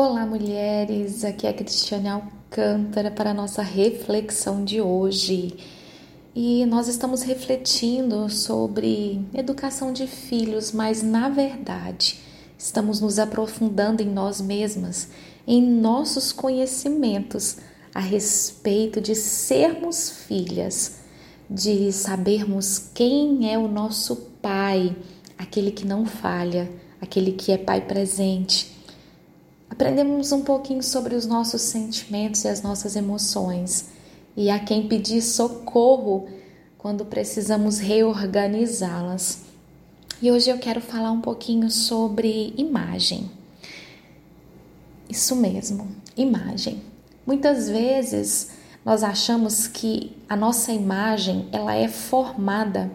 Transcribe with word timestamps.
Olá, 0.00 0.24
mulheres! 0.24 1.24
Aqui 1.24 1.44
é 1.44 1.50
a 1.50 1.52
Cristiane 1.52 2.06
Alcântara 2.06 3.10
para 3.10 3.30
a 3.30 3.34
nossa 3.34 3.62
reflexão 3.62 4.64
de 4.64 4.80
hoje. 4.80 5.56
E 6.36 6.64
nós 6.66 6.86
estamos 6.86 7.22
refletindo 7.22 8.30
sobre 8.30 9.20
educação 9.34 9.92
de 9.92 10.06
filhos, 10.06 10.70
mas 10.70 11.02
na 11.02 11.28
verdade 11.28 12.20
estamos 12.56 13.00
nos 13.00 13.18
aprofundando 13.18 14.00
em 14.00 14.06
nós 14.06 14.40
mesmas, 14.40 15.08
em 15.44 15.60
nossos 15.60 16.30
conhecimentos 16.30 17.56
a 17.92 17.98
respeito 17.98 19.00
de 19.00 19.16
sermos 19.16 20.10
filhas, 20.10 21.00
de 21.50 21.90
sabermos 21.90 22.88
quem 22.94 23.52
é 23.52 23.58
o 23.58 23.66
nosso 23.66 24.14
pai, 24.40 24.96
aquele 25.36 25.72
que 25.72 25.84
não 25.84 26.06
falha, 26.06 26.70
aquele 27.00 27.32
que 27.32 27.50
é 27.50 27.58
pai 27.58 27.80
presente 27.80 28.77
Aprendemos 29.70 30.32
um 30.32 30.42
pouquinho 30.42 30.82
sobre 30.82 31.14
os 31.14 31.26
nossos 31.26 31.62
sentimentos 31.62 32.44
e 32.44 32.48
as 32.48 32.62
nossas 32.62 32.96
emoções 32.96 33.90
e 34.36 34.50
a 34.50 34.58
quem 34.58 34.88
pedir 34.88 35.20
socorro 35.20 36.28
quando 36.78 37.04
precisamos 37.04 37.78
reorganizá-las. 37.78 39.42
E 40.22 40.30
hoje 40.30 40.50
eu 40.50 40.58
quero 40.58 40.80
falar 40.80 41.12
um 41.12 41.20
pouquinho 41.20 41.70
sobre 41.70 42.54
imagem. 42.56 43.30
Isso 45.08 45.36
mesmo, 45.36 45.88
imagem. 46.16 46.82
Muitas 47.26 47.68
vezes 47.68 48.50
nós 48.84 49.02
achamos 49.02 49.66
que 49.66 50.16
a 50.28 50.34
nossa 50.34 50.72
imagem 50.72 51.48
ela 51.52 51.74
é 51.74 51.88
formada 51.88 52.90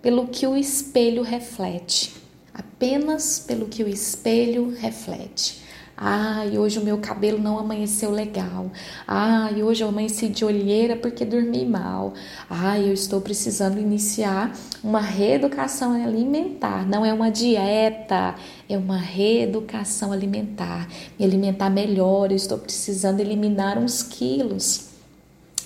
pelo 0.00 0.28
que 0.28 0.46
o 0.46 0.56
espelho 0.56 1.22
reflete, 1.22 2.14
apenas 2.52 3.38
pelo 3.38 3.66
que 3.66 3.82
o 3.82 3.88
espelho 3.88 4.70
reflete. 4.70 5.62
Ai, 5.96 6.58
hoje 6.58 6.80
o 6.80 6.84
meu 6.84 6.98
cabelo 6.98 7.38
não 7.38 7.56
amanheceu 7.56 8.10
legal. 8.10 8.70
Ai, 9.06 9.62
hoje 9.62 9.84
eu 9.84 9.88
amanheci 9.88 10.28
de 10.28 10.44
olheira 10.44 10.96
porque 10.96 11.24
dormi 11.24 11.64
mal. 11.64 12.14
Ai, 12.50 12.88
eu 12.88 12.92
estou 12.92 13.20
precisando 13.20 13.78
iniciar 13.78 14.52
uma 14.82 15.00
reeducação 15.00 15.92
alimentar. 15.92 16.84
Não 16.84 17.06
é 17.06 17.12
uma 17.12 17.30
dieta, 17.30 18.34
é 18.68 18.76
uma 18.76 18.98
reeducação 18.98 20.10
alimentar. 20.10 20.88
Me 21.16 21.24
alimentar 21.24 21.70
melhor, 21.70 22.32
eu 22.32 22.36
estou 22.36 22.58
precisando 22.58 23.20
eliminar 23.20 23.78
uns 23.78 24.02
quilos. 24.02 24.88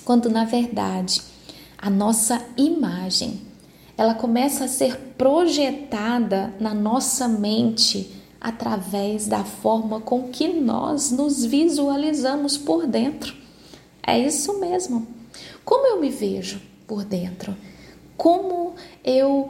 Quando 0.05 0.29
na 0.29 0.45
verdade 0.45 1.21
a 1.75 1.89
nossa 1.89 2.39
imagem 2.55 3.41
ela 3.97 4.13
começa 4.13 4.65
a 4.65 4.67
ser 4.67 4.95
projetada 5.17 6.53
na 6.59 6.73
nossa 6.73 7.27
mente 7.27 8.18
através 8.39 9.27
da 9.27 9.43
forma 9.43 9.99
com 9.99 10.29
que 10.29 10.47
nós 10.47 11.11
nos 11.11 11.43
visualizamos 11.43 12.57
por 12.57 12.87
dentro. 12.87 13.35
É 14.05 14.17
isso 14.17 14.59
mesmo. 14.59 15.07
Como 15.65 15.87
eu 15.87 15.99
me 15.99 16.09
vejo 16.09 16.61
por 16.87 17.03
dentro? 17.03 17.55
Como 18.15 18.73
eu 19.03 19.49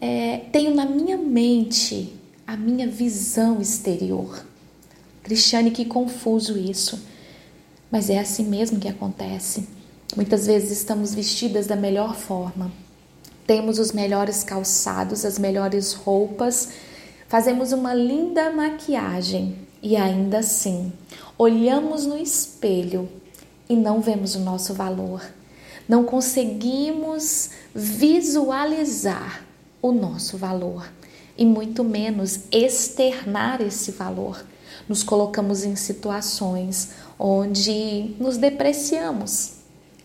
é, 0.00 0.38
tenho 0.52 0.74
na 0.74 0.86
minha 0.86 1.16
mente 1.16 2.14
a 2.46 2.56
minha 2.56 2.88
visão 2.88 3.60
exterior? 3.60 4.44
Cristiane, 5.22 5.70
que 5.70 5.84
confuso 5.84 6.58
isso. 6.58 7.00
Mas 7.90 8.08
é 8.08 8.18
assim 8.18 8.44
mesmo 8.44 8.80
que 8.80 8.88
acontece. 8.88 9.68
Muitas 10.16 10.46
vezes 10.46 10.72
estamos 10.72 11.14
vestidas 11.14 11.68
da 11.68 11.76
melhor 11.76 12.16
forma, 12.16 12.72
temos 13.46 13.78
os 13.78 13.92
melhores 13.92 14.42
calçados, 14.42 15.24
as 15.24 15.38
melhores 15.38 15.92
roupas 15.92 16.70
Fazemos 17.30 17.70
uma 17.70 17.94
linda 17.94 18.50
maquiagem 18.50 19.56
e 19.80 19.94
ainda 19.94 20.40
assim 20.40 20.92
olhamos 21.38 22.04
no 22.04 22.18
espelho 22.18 23.08
e 23.68 23.76
não 23.76 24.00
vemos 24.00 24.34
o 24.34 24.40
nosso 24.40 24.74
valor. 24.74 25.22
Não 25.88 26.02
conseguimos 26.02 27.50
visualizar 27.72 29.46
o 29.80 29.92
nosso 29.92 30.36
valor 30.36 30.90
e 31.38 31.46
muito 31.46 31.84
menos 31.84 32.40
externar 32.50 33.62
esse 33.62 33.92
valor. 33.92 34.44
Nos 34.88 35.04
colocamos 35.04 35.62
em 35.62 35.76
situações 35.76 36.94
onde 37.16 38.12
nos 38.18 38.38
depreciamos 38.38 39.52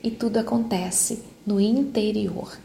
e 0.03 0.11
tudo 0.11 0.37
acontece 0.37 1.23
no 1.43 1.59
interior. 1.59 2.55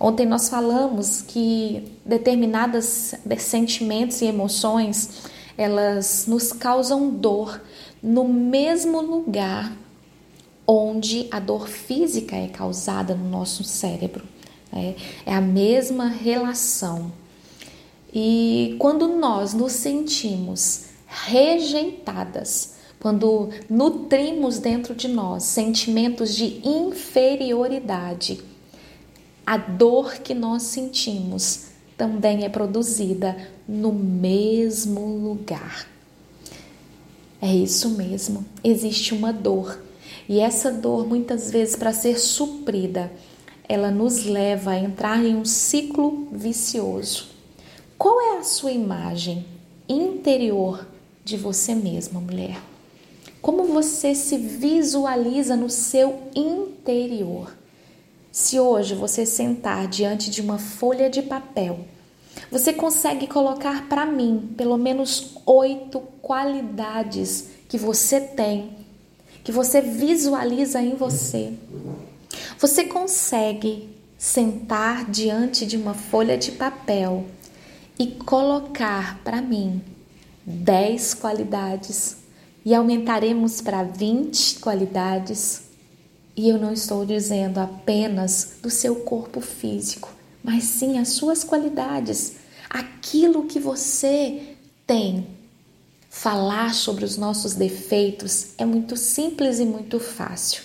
Ontem 0.00 0.24
nós 0.24 0.48
falamos 0.48 1.20
que 1.20 1.92
determinados 2.06 3.14
sentimentos 3.38 4.22
e 4.22 4.24
emoções 4.24 5.28
elas 5.58 6.24
nos 6.26 6.54
causam 6.54 7.10
dor 7.10 7.60
no 8.02 8.26
mesmo 8.26 9.02
lugar 9.02 9.76
onde 10.66 11.28
a 11.30 11.38
dor 11.38 11.68
física 11.68 12.34
é 12.34 12.48
causada 12.48 13.14
no 13.14 13.28
nosso 13.28 13.62
cérebro. 13.62 14.24
É, 14.72 14.94
é 15.26 15.34
a 15.34 15.40
mesma 15.40 16.08
relação. 16.08 17.12
E 18.14 18.76
quando 18.78 19.06
nós 19.06 19.52
nos 19.52 19.72
sentimos 19.72 20.86
rejeitadas, 21.06 22.76
quando 23.00 23.50
nutrimos 23.68 24.58
dentro 24.58 24.94
de 24.94 25.08
nós 25.08 25.42
sentimentos 25.42 26.34
de 26.34 26.60
inferioridade, 26.66 28.40
a 29.50 29.56
dor 29.56 30.18
que 30.18 30.32
nós 30.32 30.62
sentimos 30.62 31.70
também 31.96 32.44
é 32.44 32.48
produzida 32.48 33.36
no 33.66 33.92
mesmo 33.92 35.04
lugar. 35.04 35.88
É 37.42 37.52
isso 37.52 37.88
mesmo, 37.88 38.46
existe 38.62 39.12
uma 39.12 39.32
dor. 39.32 39.82
E 40.28 40.38
essa 40.38 40.70
dor, 40.70 41.04
muitas 41.04 41.50
vezes, 41.50 41.74
para 41.74 41.92
ser 41.92 42.16
suprida, 42.20 43.10
ela 43.68 43.90
nos 43.90 44.24
leva 44.24 44.70
a 44.70 44.78
entrar 44.78 45.18
em 45.24 45.34
um 45.34 45.44
ciclo 45.44 46.28
vicioso. 46.30 47.30
Qual 47.98 48.20
é 48.20 48.38
a 48.38 48.44
sua 48.44 48.70
imagem 48.70 49.44
interior 49.88 50.86
de 51.24 51.36
você 51.36 51.74
mesma, 51.74 52.20
mulher? 52.20 52.56
Como 53.42 53.64
você 53.64 54.14
se 54.14 54.36
visualiza 54.36 55.56
no 55.56 55.68
seu 55.68 56.20
interior? 56.36 57.58
Se 58.32 58.60
hoje 58.60 58.94
você 58.94 59.26
sentar 59.26 59.88
diante 59.88 60.30
de 60.30 60.40
uma 60.40 60.58
folha 60.58 61.10
de 61.10 61.20
papel, 61.20 61.80
você 62.50 62.72
consegue 62.72 63.26
colocar 63.26 63.88
para 63.88 64.06
mim 64.06 64.54
pelo 64.56 64.76
menos 64.76 65.36
oito 65.44 66.00
qualidades 66.22 67.48
que 67.68 67.76
você 67.76 68.20
tem, 68.20 68.76
que 69.42 69.50
você 69.50 69.80
visualiza 69.80 70.80
em 70.80 70.94
você. 70.94 71.52
Você 72.58 72.84
consegue 72.84 73.88
sentar 74.16 75.10
diante 75.10 75.66
de 75.66 75.76
uma 75.76 75.94
folha 75.94 76.38
de 76.38 76.52
papel 76.52 77.26
e 77.98 78.06
colocar 78.06 79.20
para 79.24 79.42
mim 79.42 79.82
dez 80.46 81.14
qualidades 81.14 82.18
e 82.64 82.74
aumentaremos 82.74 83.60
para 83.60 83.82
vinte 83.82 84.60
qualidades 84.60 85.69
e 86.40 86.48
eu 86.48 86.56
não 86.56 86.72
estou 86.72 87.04
dizendo 87.04 87.58
apenas 87.58 88.52
do 88.62 88.70
seu 88.70 88.96
corpo 88.96 89.42
físico, 89.42 90.10
mas 90.42 90.64
sim 90.64 90.98
as 90.98 91.08
suas 91.08 91.44
qualidades, 91.44 92.36
aquilo 92.70 93.44
que 93.44 93.60
você 93.60 94.56
tem. 94.86 95.26
Falar 96.08 96.72
sobre 96.72 97.04
os 97.04 97.18
nossos 97.18 97.52
defeitos 97.52 98.54
é 98.56 98.64
muito 98.64 98.96
simples 98.96 99.58
e 99.58 99.66
muito 99.66 100.00
fácil. 100.00 100.62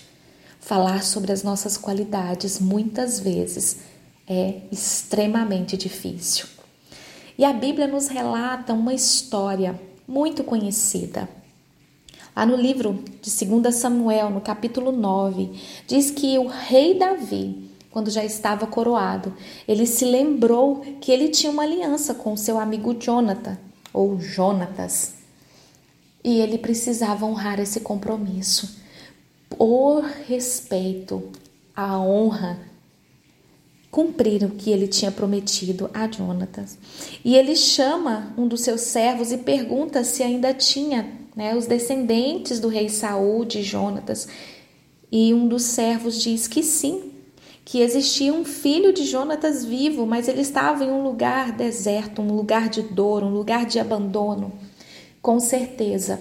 Falar 0.61 1.03
sobre 1.03 1.33
as 1.33 1.43
nossas 1.43 1.75
qualidades 1.75 2.57
muitas 2.57 3.19
vezes 3.19 3.79
é 4.25 4.61
extremamente 4.71 5.75
difícil. 5.75 6.45
E 7.37 7.43
a 7.43 7.51
Bíblia 7.51 7.85
nos 7.85 8.07
relata 8.07 8.71
uma 8.71 8.93
história 8.93 9.77
muito 10.07 10.41
conhecida 10.41 11.27
Lá 12.35 12.45
no 12.45 12.57
livro 12.57 13.01
de 13.21 13.45
2 13.45 13.73
Samuel, 13.73 14.29
no 14.29 14.41
capítulo 14.41 14.91
9, 14.91 15.51
diz 15.87 16.11
que 16.11 16.37
o 16.37 16.47
rei 16.47 16.99
Davi, 16.99 17.71
quando 17.89 18.09
já 18.09 18.25
estava 18.25 18.67
coroado, 18.67 19.33
ele 19.65 19.85
se 19.85 20.03
lembrou 20.03 20.81
que 20.99 21.13
ele 21.13 21.29
tinha 21.29 21.49
uma 21.49 21.63
aliança 21.63 22.13
com 22.13 22.35
seu 22.35 22.59
amigo 22.59 22.93
Jonathan, 22.93 23.57
ou 23.93 24.19
Jonatas, 24.19 25.13
e 26.21 26.41
ele 26.41 26.57
precisava 26.57 27.25
honrar 27.25 27.57
esse 27.61 27.79
compromisso. 27.79 28.81
Por 29.47 30.03
respeito 30.27 31.31
à 31.73 31.97
honra, 31.97 32.59
cumprir 33.95 34.43
o 34.43 34.49
que 34.49 34.71
ele 34.71 34.89
tinha 34.89 35.09
prometido 35.09 35.89
a 35.93 36.05
Jonatas. 36.11 36.77
E 37.23 37.33
ele 37.37 37.55
chama 37.55 38.33
um 38.37 38.45
dos 38.45 38.59
seus 38.59 38.81
servos 38.81 39.31
e 39.31 39.37
pergunta 39.37 40.03
se 40.03 40.21
ainda 40.21 40.53
tinha 40.53 41.09
né, 41.33 41.55
os 41.55 41.65
descendentes 41.65 42.59
do 42.59 42.67
rei 42.67 42.89
Saul, 42.89 43.45
de 43.45 43.63
Jonatas. 43.63 44.27
E 45.09 45.33
um 45.33 45.47
dos 45.47 45.63
servos 45.63 46.21
diz 46.21 46.45
que 46.45 46.61
sim, 46.61 47.13
que 47.63 47.79
existia 47.79 48.33
um 48.33 48.43
filho 48.43 48.91
de 48.91 49.05
Jonatas 49.05 49.63
vivo, 49.63 50.05
mas 50.05 50.27
ele 50.27 50.41
estava 50.41 50.83
em 50.83 50.91
um 50.91 51.01
lugar 51.01 51.53
deserto, 51.53 52.21
um 52.21 52.35
lugar 52.35 52.67
de 52.67 52.81
dor, 52.81 53.23
um 53.23 53.31
lugar 53.31 53.65
de 53.65 53.79
abandono. 53.79 54.51
Com 55.21 55.39
certeza, 55.39 56.19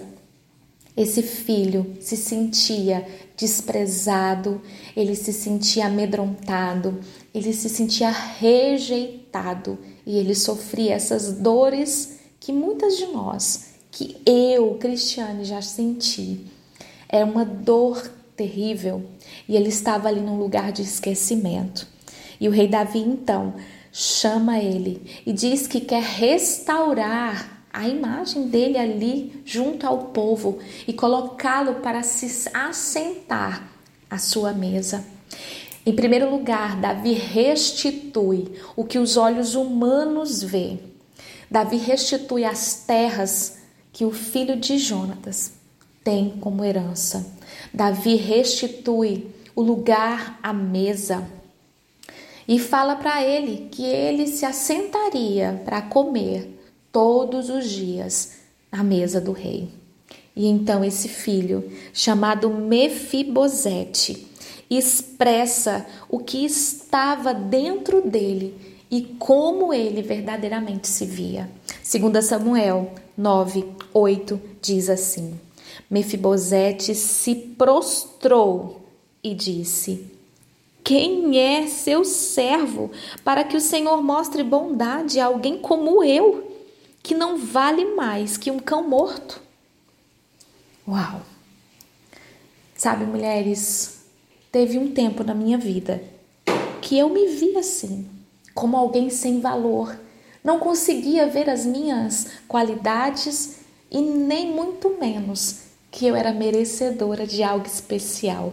Esse 0.95 1.21
filho 1.21 1.97
se 1.99 2.15
sentia 2.15 3.05
desprezado, 3.35 4.61
ele 4.95 5.13
se 5.13 5.33
sentia 5.33 5.87
amedrontado, 5.87 6.99
ele 7.33 7.51
se 7.51 7.67
sentia 7.67 8.09
rejeitado 8.09 9.77
e 10.05 10.17
ele 10.17 10.33
sofria 10.33 10.93
essas 10.93 11.33
dores 11.33 12.19
que 12.39 12.53
muitas 12.53 12.97
de 12.97 13.07
nós, 13.07 13.71
que 13.91 14.15
eu, 14.25 14.75
Cristiane, 14.75 15.43
já 15.43 15.61
senti. 15.61 16.45
É 17.09 17.23
uma 17.25 17.43
dor 17.43 18.09
terrível 18.35 19.03
e 19.49 19.55
ele 19.55 19.69
estava 19.69 20.07
ali 20.07 20.21
num 20.21 20.37
lugar 20.37 20.71
de 20.71 20.81
esquecimento. 20.81 21.87
E 22.39 22.47
o 22.47 22.51
rei 22.51 22.67
Davi 22.67 22.99
então 22.99 23.55
chama 23.91 24.59
ele 24.59 25.01
e 25.25 25.33
diz 25.33 25.67
que 25.67 25.81
quer 25.81 26.03
restaurar 26.03 27.54
a 27.75 27.89
imagem 27.89 28.47
dele 28.47 28.77
ali 28.77 29.41
junto 29.43 29.85
ao 29.85 30.05
povo 30.05 30.59
e 30.87 30.93
colocá-lo 30.93 31.75
para 31.81 32.03
se 32.03 32.49
assentar 32.53 33.67
à 34.09 34.17
sua 34.17 34.53
mesa. 34.53 35.05
Em 35.85 35.93
primeiro 35.93 36.31
lugar, 36.31 36.79
Davi 36.79 37.11
restitui 37.11 38.49
o 38.77 38.85
que 38.85 38.97
os 38.97 39.17
olhos 39.17 39.55
humanos 39.55 40.41
vê. 40.41 40.79
Davi 41.51 41.75
restitui 41.75 42.45
as 42.45 42.85
terras 42.87 43.57
que 43.91 44.05
o 44.05 44.11
filho 44.11 44.55
de 44.55 44.77
Jonatas 44.77 45.51
tem 46.01 46.29
como 46.39 46.63
herança. 46.63 47.27
Davi 47.73 48.15
restitui 48.15 49.27
o 49.53 49.61
lugar 49.61 50.39
à 50.41 50.53
mesa 50.53 51.27
e 52.47 52.57
fala 52.57 52.95
para 52.95 53.21
ele 53.21 53.67
que 53.69 53.83
ele 53.83 54.27
se 54.27 54.45
assentaria 54.45 55.61
para 55.65 55.81
comer 55.81 56.54
todos 56.95 57.49
os 57.49 57.69
dias 57.69 58.37
à 58.71 58.81
mesa 58.81 59.19
do 59.19 59.33
rei. 59.33 59.67
E 60.33 60.47
então 60.47 60.81
esse 60.81 61.09
filho, 61.09 61.69
chamado 61.91 62.49
Mefibosete, 62.49 64.25
expressa 64.69 65.85
o 66.07 66.19
que 66.19 66.45
estava 66.45 67.33
dentro 67.33 68.01
dele 68.01 68.55
e 68.89 69.01
como 69.19 69.73
ele 69.73 70.01
verdadeiramente 70.01 70.87
se 70.87 71.05
via. 71.05 71.49
Segundo 71.83 72.21
Samuel 72.21 72.93
9, 73.17 73.65
8 73.93 74.39
diz 74.61 74.89
assim: 74.89 75.37
Mefibosete 75.91 76.95
se 76.95 77.35
prostrou 77.35 78.87
e 79.21 79.33
disse: 79.33 80.15
quem 80.81 81.37
é 81.39 81.67
seu 81.67 82.05
servo 82.05 82.89
para 83.21 83.43
que 83.43 83.57
o 83.57 83.61
Senhor 83.61 84.01
mostre 84.01 84.43
bondade 84.43 85.19
a 85.19 85.25
alguém 85.25 85.57
como 85.57 86.01
eu, 86.01 86.54
que 87.05 87.13
não 87.13 87.37
vale 87.37 87.93
mais 87.93 88.35
que 88.35 88.49
um 88.49 88.57
cão 88.57 88.89
morto? 88.89 89.39
Uau! 90.87 91.21
Sabe, 92.75 93.05
mulheres, 93.05 93.99
teve 94.51 94.79
um 94.79 94.91
tempo 94.91 95.23
na 95.23 95.35
minha 95.35 95.55
vida 95.55 96.03
que 96.81 96.97
eu 96.97 97.07
me 97.09 97.27
vi 97.27 97.55
assim, 97.57 98.09
como 98.55 98.75
alguém 98.75 99.11
sem 99.11 99.39
valor. 99.39 99.95
Não 100.43 100.57
conseguia 100.57 101.27
ver 101.27 101.47
as 101.47 101.63
minhas 101.63 102.31
qualidades 102.47 103.59
e 103.91 104.01
nem 104.01 104.51
muito 104.51 104.97
menos 104.99 105.59
que 105.91 106.07
eu 106.07 106.15
era 106.15 106.33
merecedora 106.33 107.27
de 107.27 107.43
algo 107.43 107.67
especial 107.67 108.51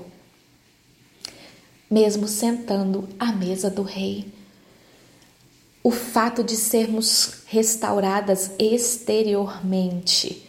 mesmo 1.91 2.27
sentando 2.27 3.07
à 3.19 3.33
mesa 3.33 3.69
do 3.69 3.83
rei. 3.83 4.33
O 5.85 5.91
fato 5.91 6.45
de 6.45 6.55
sermos 6.55 7.43
restauradas 7.47 8.53
exteriormente, 8.59 10.49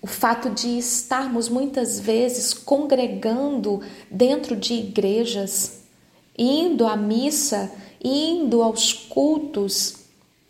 o 0.00 0.06
fato 0.06 0.48
de 0.48 0.78
estarmos 0.78 1.48
muitas 1.48 2.00
vezes 2.00 2.54
congregando 2.54 3.82
dentro 4.10 4.56
de 4.56 4.74
igrejas, 4.74 5.80
indo 6.36 6.86
à 6.86 6.96
missa, 6.96 7.70
indo 8.02 8.62
aos 8.62 8.92
cultos, 8.92 9.96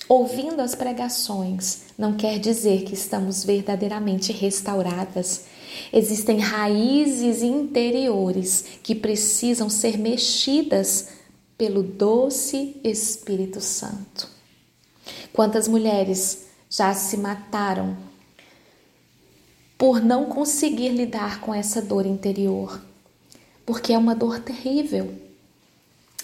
ouvindo 0.09 0.61
as 0.61 0.75
pregações, 0.75 1.82
não 1.97 2.15
quer 2.15 2.38
dizer 2.38 2.85
que 2.85 2.94
estamos 2.94 3.44
verdadeiramente 3.44 4.32
restauradas. 4.32 5.47
Existem 5.93 6.38
raízes 6.38 7.43
interiores 7.43 8.65
que 8.82 8.94
precisam 8.94 9.69
ser 9.69 9.99
mexidas 9.99 11.09
pelo 11.56 11.83
doce 11.83 12.81
Espírito 12.83 13.61
Santo. 13.61 14.29
Quantas 15.33 15.69
mulheres 15.69 16.47
já 16.71 16.95
se 16.95 17.17
mataram 17.17 17.97
por 19.77 20.01
não 20.01 20.27
conseguir 20.27 20.91
lidar 20.91 21.41
com 21.41 21.55
essa 21.55 21.83
dor 21.83 22.06
interior? 22.06 22.81
Porque 23.67 23.93
é 23.93 23.99
uma 23.99 24.15
dor 24.15 24.41
terrível. 24.41 25.25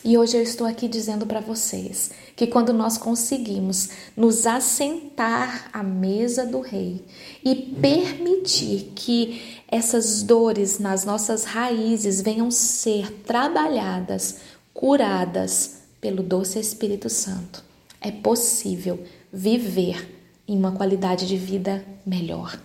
E 0.02 0.16
hoje 0.16 0.36
eu 0.36 0.42
estou 0.42 0.66
aqui 0.66 0.88
dizendo 0.88 1.26
para 1.26 1.40
vocês 1.40 2.10
que 2.34 2.46
quando 2.46 2.72
nós 2.72 2.96
conseguimos 2.96 3.90
nos 4.16 4.46
assentar 4.46 5.68
à 5.74 5.82
mesa 5.82 6.46
do 6.46 6.60
Rei 6.60 7.04
e 7.44 7.54
permitir 7.54 8.92
que 8.94 9.60
essas 9.68 10.22
dores 10.22 10.78
nas 10.78 11.04
nossas 11.04 11.44
raízes 11.44 12.22
venham 12.22 12.50
ser 12.50 13.12
trabalhadas, 13.24 14.36
curadas 14.72 15.82
pelo 16.00 16.22
doce 16.22 16.58
Espírito 16.58 17.08
Santo, 17.08 17.62
é 18.00 18.10
possível 18.10 19.02
viver 19.32 20.18
em 20.48 20.56
uma 20.56 20.72
qualidade 20.72 21.26
de 21.26 21.36
vida 21.36 21.84
melhor. 22.04 22.58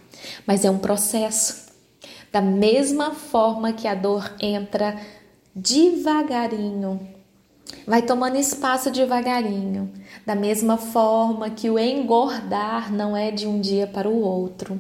Mas 0.46 0.66
é 0.66 0.72
um 0.72 0.80
processo. 0.80 1.66
Da 2.32 2.42
mesma 2.42 3.12
forma 3.12 3.74
que 3.74 3.88
a 3.88 3.96
dor 3.96 4.34
entra 4.40 5.00
devagarinho 5.54 7.16
vai 7.86 8.02
tomando 8.02 8.38
espaço 8.38 8.92
devagarinho, 8.92 9.92
da 10.26 10.36
mesma 10.36 10.78
forma 10.78 11.50
que 11.50 11.70
o 11.70 11.78
engordar 11.78 12.92
não 12.92 13.16
é 13.16 13.32
de 13.32 13.46
um 13.46 13.62
dia 13.62 13.88
para 13.88 14.10
o 14.10 14.22
outro. 14.22 14.80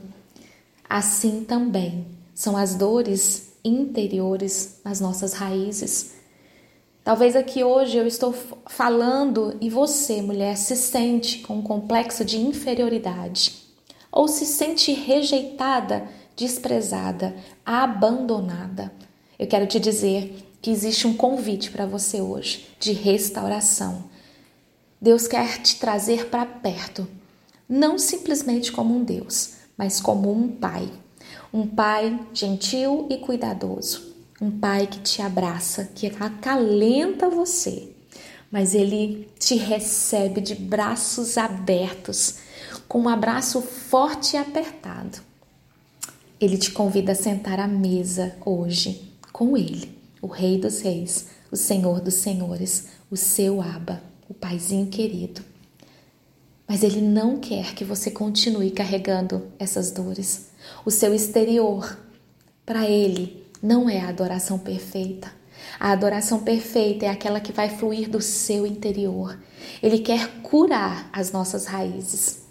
Assim 0.89 1.43
também 1.43 2.05
são 2.33 2.57
as 2.57 2.75
dores 2.75 3.53
interiores 3.63 4.79
nas 4.83 4.99
nossas 4.99 5.33
raízes. 5.33 6.14
Talvez 7.05 7.35
aqui 7.35 7.63
hoje 7.63 7.99
eu 7.99 8.07
estou 8.07 8.33
falando 8.65 9.55
e 9.61 9.69
você, 9.69 10.23
mulher, 10.23 10.57
se 10.57 10.75
sente 10.75 11.37
com 11.37 11.57
um 11.57 11.61
complexo 11.61 12.25
de 12.25 12.39
inferioridade 12.39 13.53
ou 14.11 14.27
se 14.27 14.43
sente 14.43 14.91
rejeitada, 14.91 16.09
desprezada, 16.35 17.35
abandonada. 17.63 18.91
Eu 19.37 19.45
quero 19.45 19.67
te 19.67 19.79
dizer 19.79 20.49
que 20.59 20.71
existe 20.71 21.05
um 21.05 21.13
convite 21.13 21.69
para 21.69 21.85
você 21.85 22.19
hoje 22.19 22.69
de 22.79 22.91
restauração. 22.91 24.05
Deus 24.99 25.27
quer 25.27 25.61
te 25.61 25.79
trazer 25.79 26.25
para 26.31 26.43
perto, 26.43 27.07
não 27.69 27.99
simplesmente 27.99 28.71
como 28.71 28.95
um 28.95 29.03
Deus, 29.03 29.57
mas 29.77 30.01
como 30.01 30.31
um 30.31 30.47
Pai. 30.47 30.91
Um 31.53 31.67
Pai 31.67 32.19
gentil 32.33 33.05
e 33.11 33.17
cuidadoso. 33.19 34.14
Um 34.41 34.51
Pai 34.51 34.87
que 34.87 34.99
te 34.99 35.21
abraça, 35.21 35.89
que 35.95 36.07
acalenta 36.07 37.29
você, 37.29 37.89
mas 38.51 38.75
Ele 38.75 39.29
te 39.39 39.55
recebe 39.55 40.41
de 40.41 40.55
braços 40.55 41.37
abertos, 41.37 42.35
com 42.87 43.01
um 43.01 43.09
abraço 43.09 43.61
forte 43.61 44.35
e 44.35 44.37
apertado. 44.37 45.19
Ele 46.39 46.57
te 46.57 46.71
convida 46.71 47.13
a 47.13 47.15
sentar 47.15 47.59
à 47.59 47.67
mesa 47.67 48.35
hoje 48.45 49.13
com 49.31 49.55
Ele 49.55 49.95
o 50.25 50.27
Rei 50.27 50.57
dos 50.57 50.81
Reis, 50.81 51.27
o 51.51 51.55
Senhor 51.55 52.01
dos 52.01 52.15
Senhores, 52.15 52.87
o 53.11 53.15
seu 53.15 53.61
Aba, 53.61 54.01
o 54.27 54.33
Paizinho 54.33 54.87
querido. 54.87 55.41
Mas 56.67 56.81
Ele 56.81 56.99
não 56.99 57.37
quer 57.37 57.75
que 57.75 57.85
você 57.85 58.09
continue 58.09 58.71
carregando 58.71 59.45
essas 59.59 59.91
dores. 59.91 60.47
O 60.83 60.89
seu 60.89 61.13
exterior, 61.13 61.95
para 62.65 62.89
Ele, 62.89 63.44
não 63.65 63.89
é 63.89 63.99
a 63.99 64.09
adoração 64.09 64.59
perfeita. 64.59 65.31
A 65.79 65.91
adoração 65.91 66.39
perfeita 66.43 67.05
é 67.05 67.09
aquela 67.09 67.39
que 67.39 67.51
vai 67.51 67.67
fluir 67.67 68.07
do 68.07 68.21
seu 68.21 68.67
interior. 68.67 69.37
Ele 69.81 69.99
quer 69.99 70.41
curar 70.43 71.09
as 71.11 71.31
nossas 71.31 71.65
raízes. 71.65 72.43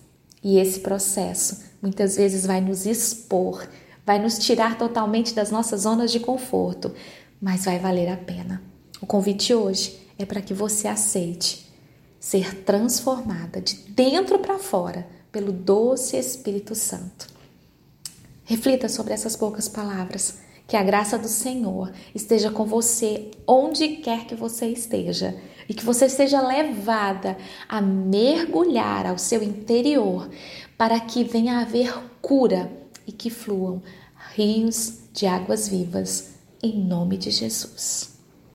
E 0.42 0.58
esse 0.58 0.80
processo 0.80 1.62
muitas 1.80 2.16
vezes 2.16 2.44
vai 2.44 2.60
nos 2.60 2.84
expor, 2.84 3.66
vai 4.04 4.18
nos 4.18 4.38
tirar 4.38 4.76
totalmente 4.76 5.34
das 5.34 5.50
nossas 5.50 5.82
zonas 5.82 6.10
de 6.10 6.18
conforto, 6.18 6.92
mas 7.40 7.64
vai 7.64 7.78
valer 7.78 8.08
a 8.08 8.16
pena. 8.16 8.60
O 9.00 9.06
convite 9.06 9.54
hoje 9.54 10.00
é 10.18 10.24
para 10.24 10.42
que 10.42 10.52
você 10.52 10.88
aceite 10.88 11.72
ser 12.18 12.62
transformada 12.62 13.60
de 13.60 13.76
dentro 13.90 14.38
para 14.38 14.58
fora 14.58 15.06
pelo 15.30 15.52
doce 15.52 16.16
Espírito 16.16 16.74
Santo. 16.74 17.28
Reflita 18.44 18.88
sobre 18.88 19.14
essas 19.14 19.36
poucas 19.36 19.68
palavras. 19.68 20.43
Que 20.66 20.76
a 20.76 20.82
graça 20.82 21.18
do 21.18 21.28
Senhor 21.28 21.92
esteja 22.14 22.50
com 22.50 22.64
você 22.64 23.30
onde 23.46 23.88
quer 23.96 24.26
que 24.26 24.34
você 24.34 24.66
esteja 24.66 25.36
e 25.68 25.74
que 25.74 25.84
você 25.84 26.08
seja 26.08 26.40
levada 26.40 27.36
a 27.68 27.80
mergulhar 27.80 29.06
ao 29.06 29.18
seu 29.18 29.42
interior 29.42 30.28
para 30.76 30.98
que 31.00 31.24
venha 31.24 31.58
a 31.58 31.62
haver 31.62 31.92
cura 32.20 32.70
e 33.06 33.12
que 33.12 33.30
fluam 33.30 33.82
rios 34.34 35.00
de 35.12 35.26
águas 35.26 35.68
vivas, 35.68 36.34
em 36.62 36.82
nome 36.84 37.16
de 37.16 37.30
Jesus. 37.30 38.13